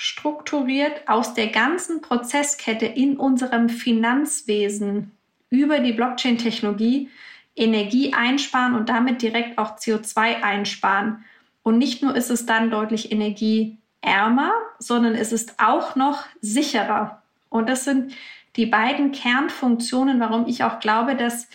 [0.00, 5.10] strukturiert aus der ganzen Prozesskette in unserem Finanzwesen
[5.50, 7.10] über die Blockchain-Technologie
[7.56, 11.24] Energie einsparen und damit direkt auch CO2 einsparen.
[11.64, 17.20] Und nicht nur ist es dann deutlich energieärmer, sondern es ist auch noch sicherer.
[17.48, 18.12] Und das sind
[18.54, 21.48] die beiden Kernfunktionen, warum ich auch glaube, dass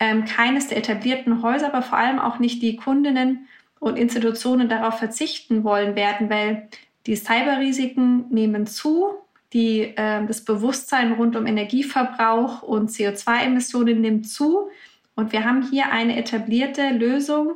[0.00, 3.46] ähm, keines der etablierten Häuser, aber vor allem auch nicht die Kundinnen
[3.78, 6.68] und Institutionen darauf verzichten wollen werden, weil
[7.06, 9.06] die Cyberrisiken nehmen zu,
[9.52, 14.68] die, äh, das Bewusstsein rund um Energieverbrauch und CO2-Emissionen nimmt zu.
[15.14, 17.54] Und wir haben hier eine etablierte Lösung,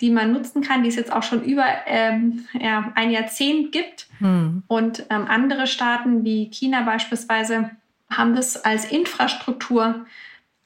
[0.00, 4.06] die man nutzen kann, die es jetzt auch schon über ähm, ja, ein Jahrzehnt gibt.
[4.18, 4.62] Hm.
[4.68, 7.70] Und ähm, andere Staaten wie China beispielsweise
[8.10, 10.06] haben das als Infrastruktur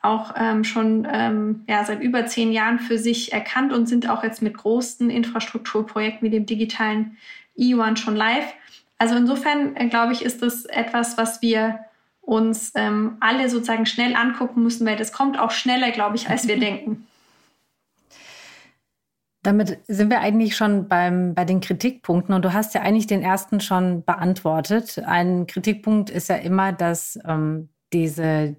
[0.01, 4.23] auch ähm, schon ähm, ja, seit über zehn Jahren für sich erkannt und sind auch
[4.23, 7.17] jetzt mit großen Infrastrukturprojekten wie dem digitalen
[7.59, 8.47] E1 schon live.
[8.99, 11.81] Also insofern äh, glaube ich, ist das etwas, was wir
[12.21, 16.47] uns ähm, alle sozusagen schnell angucken müssen, weil das kommt auch schneller, glaube ich, als
[16.47, 17.07] wir denken.
[19.42, 23.23] Damit sind wir eigentlich schon beim, bei den Kritikpunkten und du hast ja eigentlich den
[23.23, 24.99] ersten schon beantwortet.
[25.07, 28.57] Ein Kritikpunkt ist ja immer, dass ähm, diese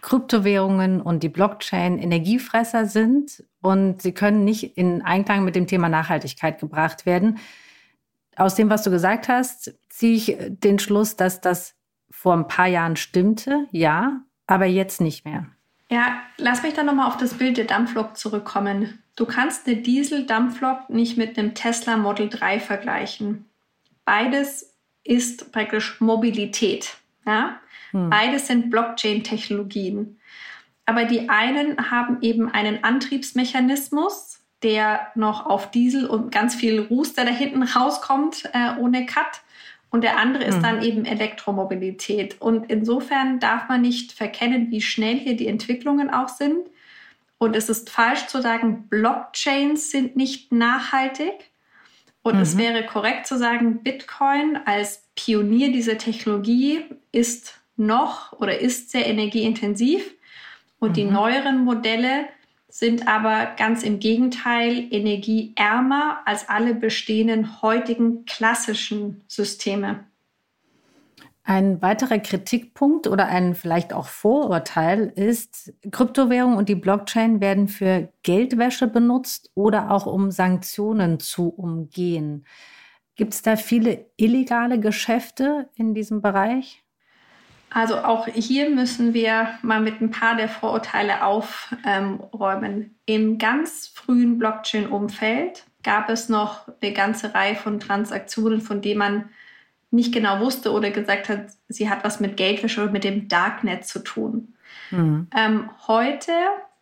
[0.00, 5.88] Kryptowährungen und die Blockchain Energiefresser sind und sie können nicht in Einklang mit dem Thema
[5.88, 7.38] Nachhaltigkeit gebracht werden
[8.36, 11.74] aus dem, was du gesagt hast, ziehe ich den Schluss, dass das
[12.10, 15.46] vor ein paar Jahren stimmte, ja, aber jetzt nicht mehr.
[15.90, 19.02] Ja, lass mich dann nochmal auf das Bild der Dampflok zurückkommen.
[19.16, 23.44] Du kannst eine Diesel-Dampflok nicht mit einem Tesla Model 3 vergleichen.
[24.04, 26.96] Beides ist praktisch Mobilität.
[27.26, 27.60] Ja?
[27.90, 28.10] Hm.
[28.10, 30.18] Beides sind Blockchain-Technologien.
[30.86, 37.14] Aber die einen haben eben einen Antriebsmechanismus, der noch auf Diesel und ganz viel Ruß,
[37.14, 39.42] der da hinten rauskommt, äh, ohne Cut.
[39.90, 40.62] Und der andere ist mhm.
[40.62, 42.40] dann eben Elektromobilität.
[42.40, 46.68] Und insofern darf man nicht verkennen, wie schnell hier die Entwicklungen auch sind.
[47.38, 51.50] Und es ist falsch zu sagen, Blockchains sind nicht nachhaltig.
[52.22, 52.40] Und mhm.
[52.40, 59.06] es wäre korrekt zu sagen, Bitcoin als Pionier dieser Technologie ist noch oder ist sehr
[59.06, 60.14] energieintensiv.
[60.80, 60.94] Und mhm.
[60.94, 62.26] die neueren Modelle
[62.74, 70.02] sind aber ganz im Gegenteil energieärmer als alle bestehenden heutigen klassischen Systeme.
[71.44, 78.12] Ein weiterer Kritikpunkt oder ein vielleicht auch Vorurteil ist, Kryptowährung und die Blockchain werden für
[78.24, 82.44] Geldwäsche benutzt oder auch um Sanktionen zu umgehen.
[83.14, 86.83] Gibt es da viele illegale Geschäfte in diesem Bereich?
[87.74, 92.94] Also auch hier müssen wir mal mit ein paar der Vorurteile aufräumen.
[93.04, 99.28] Im ganz frühen Blockchain-Umfeld gab es noch eine ganze Reihe von Transaktionen, von denen man
[99.90, 103.84] nicht genau wusste oder gesagt hat, sie hat was mit Geldwäsche oder mit dem Darknet
[103.84, 104.54] zu tun.
[104.92, 105.26] Mhm.
[105.36, 106.32] Ähm, heute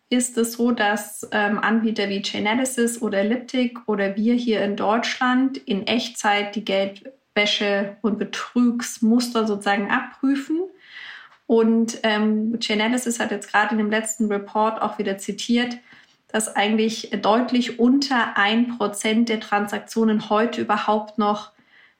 [0.09, 5.57] ist es so, dass ähm, Anbieter wie Chainalysis oder Elliptic oder wir hier in Deutschland
[5.57, 10.59] in Echtzeit die Geldwäsche- und Betrugsmuster sozusagen abprüfen
[11.53, 15.77] und ähm, Chainalysis hat jetzt gerade in dem letzten Report auch wieder zitiert,
[16.27, 21.51] dass eigentlich deutlich unter ein Prozent der Transaktionen heute überhaupt noch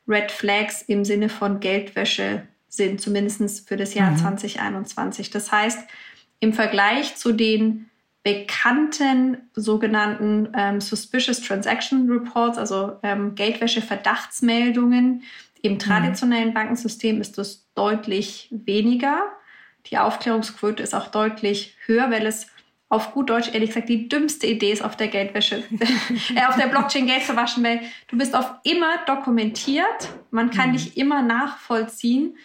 [0.08, 4.18] Red Flags im Sinne von Geldwäsche sind, zumindest für das Jahr mhm.
[4.18, 5.30] 2021.
[5.30, 5.88] Das heißt,
[6.40, 7.92] im Vergleich zu den
[8.24, 15.22] bekannten sogenannten ähm, Suspicious Transaction Reports, also ähm, Geldwäsche-Verdachtsmeldungen,
[15.62, 15.80] im mhm.
[15.80, 19.22] traditionellen Bankensystem ist das deutlich weniger.
[19.88, 22.48] Die Aufklärungsquote ist auch deutlich höher, weil es
[22.90, 25.64] auf gut Deutsch ehrlich gesagt die dümmste Idee ist, auf der Geldwäsche,
[26.36, 30.70] äh, auf der Blockchain Geld zu waschen, weil du bist auf immer dokumentiert, man kann
[30.70, 30.74] mhm.
[30.74, 32.38] dich immer nachvollziehen.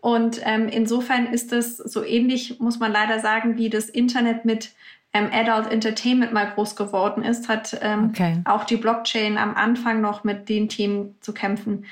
[0.00, 4.72] Und ähm, insofern ist es so ähnlich, muss man leider sagen, wie das Internet mit
[5.12, 8.40] ähm, Adult Entertainment mal groß geworden ist, hat ähm, okay.
[8.44, 11.84] auch die Blockchain am Anfang noch mit den Themen zu kämpfen.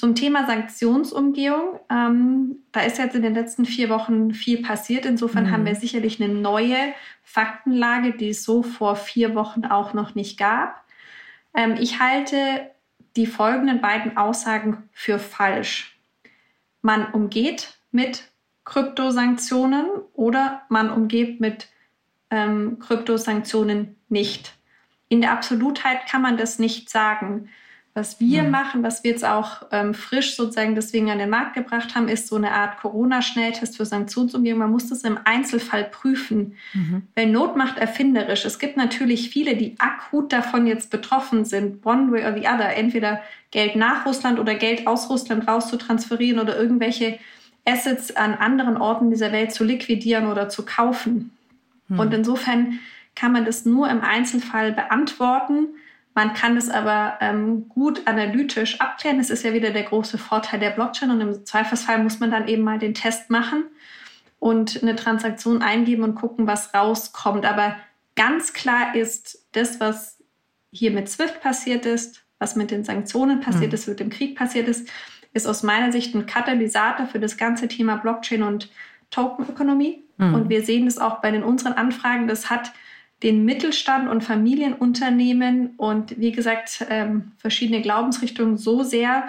[0.00, 5.04] Zum Thema Sanktionsumgehung, ähm, da ist jetzt in den letzten vier Wochen viel passiert.
[5.04, 5.50] Insofern mhm.
[5.50, 10.38] haben wir sicherlich eine neue Faktenlage, die es so vor vier Wochen auch noch nicht
[10.38, 10.82] gab.
[11.52, 12.70] Ähm, ich halte
[13.14, 16.00] die folgenden beiden Aussagen für falsch.
[16.80, 18.30] Man umgeht mit
[18.64, 19.84] Kryptosanktionen
[20.14, 21.68] oder man umgeht mit
[22.30, 24.54] ähm, Kryptosanktionen nicht.
[25.10, 27.50] In der Absolutheit kann man das nicht sagen.
[27.92, 28.50] Was wir mhm.
[28.50, 32.28] machen, was wir jetzt auch ähm, frisch sozusagen deswegen an den Markt gebracht haben, ist
[32.28, 34.60] so eine Art Corona-Schnelltest für Sanktionsumgehung.
[34.60, 36.54] Man muss das im Einzelfall prüfen.
[36.72, 37.02] Mhm.
[37.16, 38.44] Weil Not macht erfinderisch.
[38.44, 42.76] Es gibt natürlich viele, die akut davon jetzt betroffen sind, one way or the other,
[42.76, 47.18] entweder Geld nach Russland oder Geld aus Russland raus zu transferieren oder irgendwelche
[47.64, 51.32] Assets an anderen Orten dieser Welt zu liquidieren oder zu kaufen.
[51.88, 51.98] Mhm.
[51.98, 52.78] Und insofern
[53.16, 55.68] kann man das nur im Einzelfall beantworten.
[56.14, 59.18] Man kann es aber ähm, gut analytisch abklären.
[59.18, 61.10] Das ist ja wieder der große Vorteil der Blockchain.
[61.10, 63.64] Und im Zweifelsfall muss man dann eben mal den Test machen
[64.40, 67.44] und eine Transaktion eingeben und gucken, was rauskommt.
[67.44, 67.76] Aber
[68.16, 70.18] ganz klar ist, das, was
[70.72, 73.74] hier mit SWIFT passiert ist, was mit den Sanktionen passiert mhm.
[73.74, 74.88] ist, mit dem Krieg passiert ist,
[75.32, 78.68] ist aus meiner Sicht ein Katalysator für das ganze Thema Blockchain und
[79.10, 80.02] Tokenökonomie.
[80.16, 80.34] Mhm.
[80.34, 82.26] Und wir sehen das auch bei den unseren Anfragen.
[82.26, 82.72] Das hat
[83.22, 89.28] den Mittelstand und Familienunternehmen und wie gesagt ähm, verschiedene Glaubensrichtungen so sehr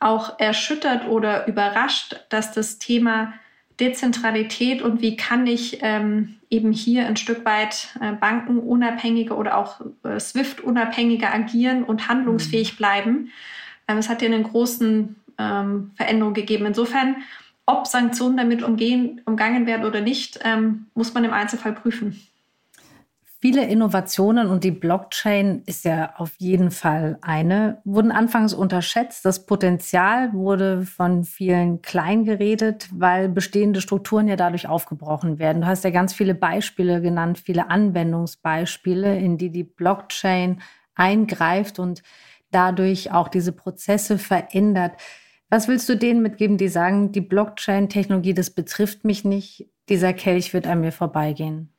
[0.00, 3.34] auch erschüttert oder überrascht, dass das Thema
[3.80, 9.80] Dezentralität und wie kann ich ähm, eben hier ein Stück weit äh, bankenunabhängiger oder auch
[10.04, 12.76] äh, SWIFT-unabhängiger agieren und handlungsfähig mhm.
[12.76, 13.30] bleiben.
[13.88, 16.66] Ähm, es hat ja einen großen ähm, Veränderung gegeben.
[16.66, 17.16] Insofern,
[17.64, 22.20] ob Sanktionen damit umgehen, umgangen werden oder nicht, ähm, muss man im Einzelfall prüfen.
[23.44, 29.24] Viele Innovationen und die Blockchain ist ja auf jeden Fall eine, wurden anfangs unterschätzt.
[29.24, 35.62] Das Potenzial wurde von vielen klein geredet, weil bestehende Strukturen ja dadurch aufgebrochen werden.
[35.62, 40.62] Du hast ja ganz viele Beispiele genannt, viele Anwendungsbeispiele, in die die Blockchain
[40.94, 42.04] eingreift und
[42.52, 44.92] dadurch auch diese Prozesse verändert.
[45.50, 50.54] Was willst du denen mitgeben, die sagen, die Blockchain-Technologie, das betrifft mich nicht, dieser Kelch
[50.54, 51.72] wird an mir vorbeigehen?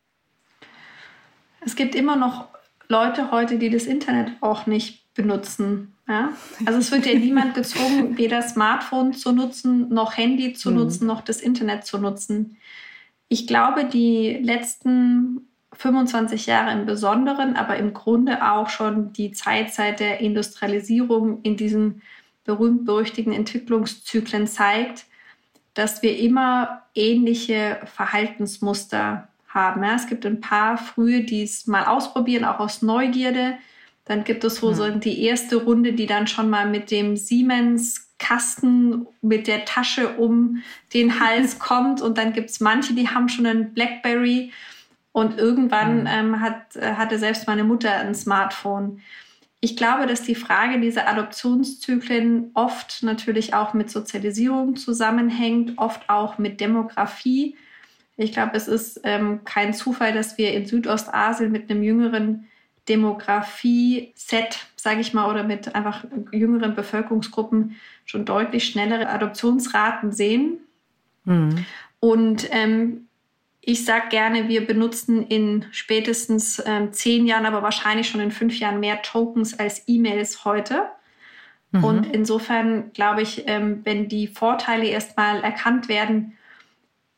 [1.66, 2.48] Es gibt immer noch
[2.88, 5.94] Leute heute, die das Internet auch nicht benutzen.
[6.08, 6.30] Ja?
[6.66, 10.78] Also es wird ja niemand gezwungen, weder Smartphone zu nutzen, noch Handy zu mhm.
[10.78, 12.58] nutzen, noch das Internet zu nutzen.
[13.28, 19.74] Ich glaube, die letzten 25 Jahre im Besonderen, aber im Grunde auch schon die Zeit
[19.74, 22.02] seit der Industrialisierung in diesen
[22.44, 25.06] berühmt-berüchtigten Entwicklungszyklen zeigt,
[25.74, 29.84] dass wir immer ähnliche Verhaltensmuster haben.
[29.84, 33.58] Ja, es gibt ein paar frühe, die es mal ausprobieren, auch aus Neugierde.
[34.06, 34.76] Dann gibt es so, mhm.
[34.76, 40.16] so die erste Runde, die dann schon mal mit dem Siemens Kasten mit der Tasche
[40.18, 40.64] um
[40.94, 42.02] den Hals kommt.
[42.02, 44.52] Und dann gibt es manche, die haben schon einen Blackberry.
[45.12, 46.08] Und irgendwann mhm.
[46.08, 49.02] ähm, hat, hatte selbst meine Mutter ein Smartphone.
[49.60, 56.38] Ich glaube, dass die Frage dieser Adoptionszyklen oft natürlich auch mit Sozialisierung zusammenhängt, oft auch
[56.38, 57.56] mit Demografie.
[58.16, 62.48] Ich glaube, es ist ähm, kein Zufall, dass wir in Südostasien mit einem jüngeren
[62.90, 70.60] Demografie-Set, sage ich mal, oder mit einfach jüngeren Bevölkerungsgruppen schon deutlich schnellere Adoptionsraten sehen.
[71.24, 71.66] Mhm.
[72.00, 73.08] Und ähm,
[73.62, 78.60] ich sage gerne, wir benutzen in spätestens ähm, zehn Jahren, aber wahrscheinlich schon in fünf
[78.60, 80.84] Jahren mehr Tokens als E-Mails heute.
[81.72, 81.84] Mhm.
[81.84, 86.34] Und insofern glaube ich, ähm, wenn die Vorteile erstmal erkannt werden,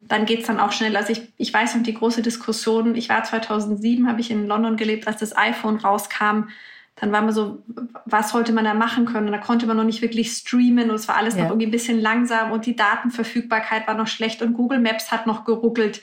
[0.07, 0.95] dann geht es dann auch schnell.
[0.95, 4.77] Also ich, ich weiß noch die große Diskussion, ich war 2007, habe ich in London
[4.77, 6.49] gelebt, als das iPhone rauskam.
[6.95, 7.63] Dann war man so,
[8.05, 9.27] was sollte man da machen können?
[9.27, 11.43] Und da konnte man noch nicht wirklich streamen und es war alles ja.
[11.43, 15.27] noch irgendwie ein bisschen langsam und die Datenverfügbarkeit war noch schlecht und Google Maps hat
[15.27, 16.01] noch geruckelt.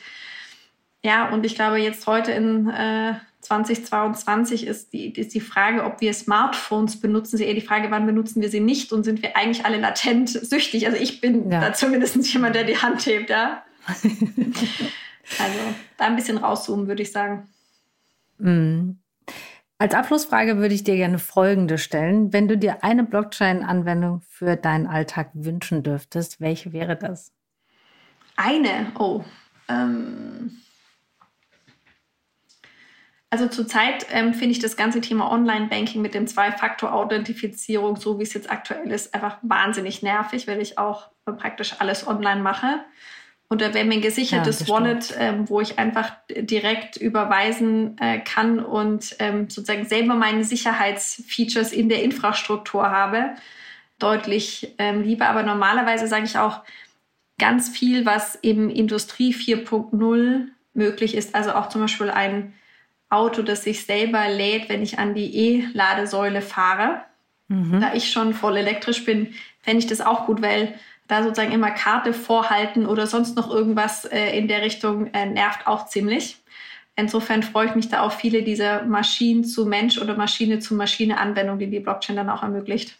[1.04, 6.00] Ja, und ich glaube, jetzt heute in äh, 2022 ist die, ist die Frage, ob
[6.00, 9.36] wir Smartphones benutzen, sie eher die Frage, wann benutzen wir sie nicht und sind wir
[9.36, 10.86] eigentlich alle latent süchtig?
[10.86, 11.60] Also ich bin ja.
[11.60, 13.62] da zumindest jemand, der die Hand hebt, ja.
[13.86, 15.58] also
[15.96, 17.48] da ein bisschen rauszoomen, würde ich sagen.
[18.38, 18.92] Mm.
[19.78, 22.32] Als Abschlussfrage würde ich dir gerne folgende stellen.
[22.32, 27.32] Wenn du dir eine Blockchain-Anwendung für deinen Alltag wünschen dürftest, welche wäre das?
[28.36, 28.92] Eine?
[28.98, 29.24] Oh.
[29.68, 30.62] Ähm
[33.32, 38.34] also zurzeit ähm, finde ich das ganze Thema Online-Banking mit dem Zwei-Faktor-Authentifizierung, so wie es
[38.34, 42.84] jetzt aktuell ist, einfach wahnsinnig nervig, weil ich auch praktisch alles online mache.
[43.60, 48.60] Da wäre mir ein gesichertes ja, Wallet, ähm, wo ich einfach direkt überweisen äh, kann
[48.60, 53.34] und ähm, sozusagen selber meine Sicherheitsfeatures in der Infrastruktur habe.
[53.98, 55.28] deutlich ähm, lieber.
[55.28, 56.62] Aber normalerweise sage ich auch
[57.38, 61.34] ganz viel, was im Industrie 4.0 möglich ist.
[61.34, 62.54] Also auch zum Beispiel ein
[63.10, 67.02] Auto, das sich selber lädt, wenn ich an die E-Ladesäule fahre.
[67.48, 67.80] Mhm.
[67.80, 70.74] Da ich schon voll elektrisch bin, fände ich das auch gut, weil
[71.12, 75.66] da sozusagen immer Karte vorhalten oder sonst noch irgendwas äh, in der Richtung äh, nervt
[75.66, 76.38] auch ziemlich.
[76.96, 81.18] Insofern freue ich mich da auf viele dieser Maschinen zu Mensch oder Maschine zu Maschine
[81.18, 82.98] Anwendungen, die die Blockchain dann auch ermöglicht.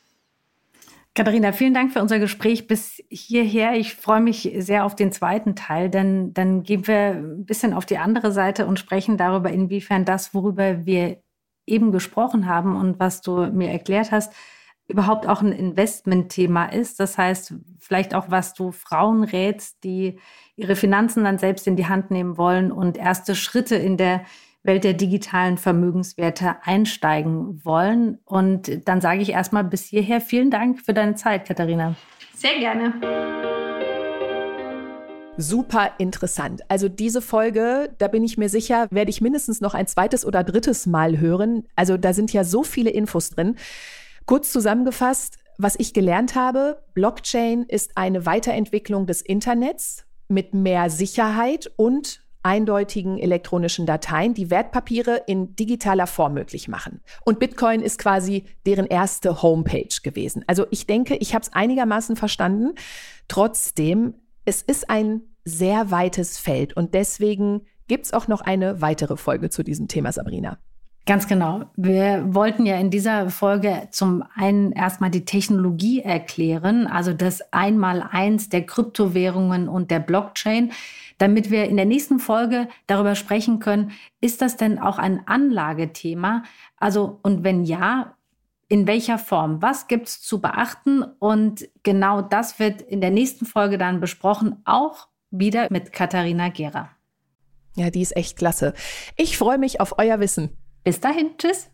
[1.14, 3.74] Katharina, vielen Dank für unser Gespräch bis hierher.
[3.74, 7.84] Ich freue mich sehr auf den zweiten Teil, denn dann gehen wir ein bisschen auf
[7.84, 11.18] die andere Seite und sprechen darüber, inwiefern das, worüber wir
[11.66, 14.32] eben gesprochen haben und was du mir erklärt hast,
[14.92, 17.00] überhaupt auch ein Investmentthema ist.
[17.00, 20.18] Das heißt, vielleicht auch, was du Frauen rätst, die
[20.54, 24.22] ihre Finanzen dann selbst in die Hand nehmen wollen und erste Schritte in der
[24.62, 28.18] Welt der digitalen Vermögenswerte einsteigen wollen.
[28.24, 31.96] Und dann sage ich erstmal bis hierher vielen Dank für deine Zeit, Katharina.
[32.34, 32.92] Sehr gerne.
[35.38, 36.60] Super interessant.
[36.68, 40.44] Also diese Folge, da bin ich mir sicher, werde ich mindestens noch ein zweites oder
[40.44, 41.64] drittes Mal hören.
[41.74, 43.56] Also da sind ja so viele Infos drin.
[44.26, 51.70] Kurz zusammengefasst, was ich gelernt habe, Blockchain ist eine Weiterentwicklung des Internets mit mehr Sicherheit
[51.76, 57.00] und eindeutigen elektronischen Dateien, die Wertpapiere in digitaler Form möglich machen.
[57.24, 60.44] Und Bitcoin ist quasi deren erste Homepage gewesen.
[60.46, 62.74] Also ich denke, ich habe es einigermaßen verstanden.
[63.28, 64.14] Trotzdem,
[64.44, 69.50] es ist ein sehr weites Feld und deswegen gibt es auch noch eine weitere Folge
[69.50, 70.58] zu diesem Thema, Sabrina.
[71.04, 71.64] Ganz genau.
[71.74, 78.50] Wir wollten ja in dieser Folge zum einen erstmal die Technologie erklären, also das Einmaleins
[78.50, 80.70] der Kryptowährungen und der Blockchain,
[81.18, 83.90] damit wir in der nächsten Folge darüber sprechen können,
[84.20, 86.44] ist das denn auch ein Anlagethema?
[86.76, 88.14] Also, und wenn ja,
[88.68, 89.60] in welcher Form?
[89.60, 91.02] Was gibt es zu beachten?
[91.02, 96.90] Und genau das wird in der nächsten Folge dann besprochen, auch wieder mit Katharina Gera.
[97.74, 98.72] Ja, die ist echt klasse.
[99.16, 100.56] Ich freue mich auf euer Wissen.
[100.84, 101.68] Bis dahin, tschüss.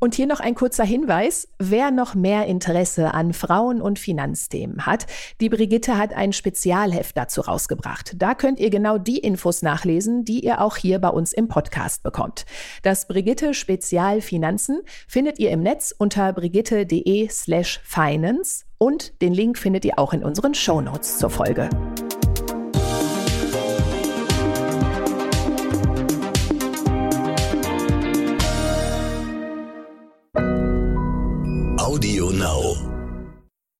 [0.00, 5.06] Und hier noch ein kurzer Hinweis, wer noch mehr Interesse an Frauen- und Finanzthemen hat.
[5.40, 8.12] Die Brigitte hat ein Spezialheft dazu rausgebracht.
[8.16, 12.02] Da könnt ihr genau die Infos nachlesen, die ihr auch hier bei uns im Podcast
[12.02, 12.44] bekommt.
[12.82, 19.56] Das Brigitte Spezial Finanzen findet ihr im Netz unter brigitte.de slash finance und den Link
[19.56, 21.70] findet ihr auch in unseren Shownotes zur Folge.
[31.94, 32.23] Audio.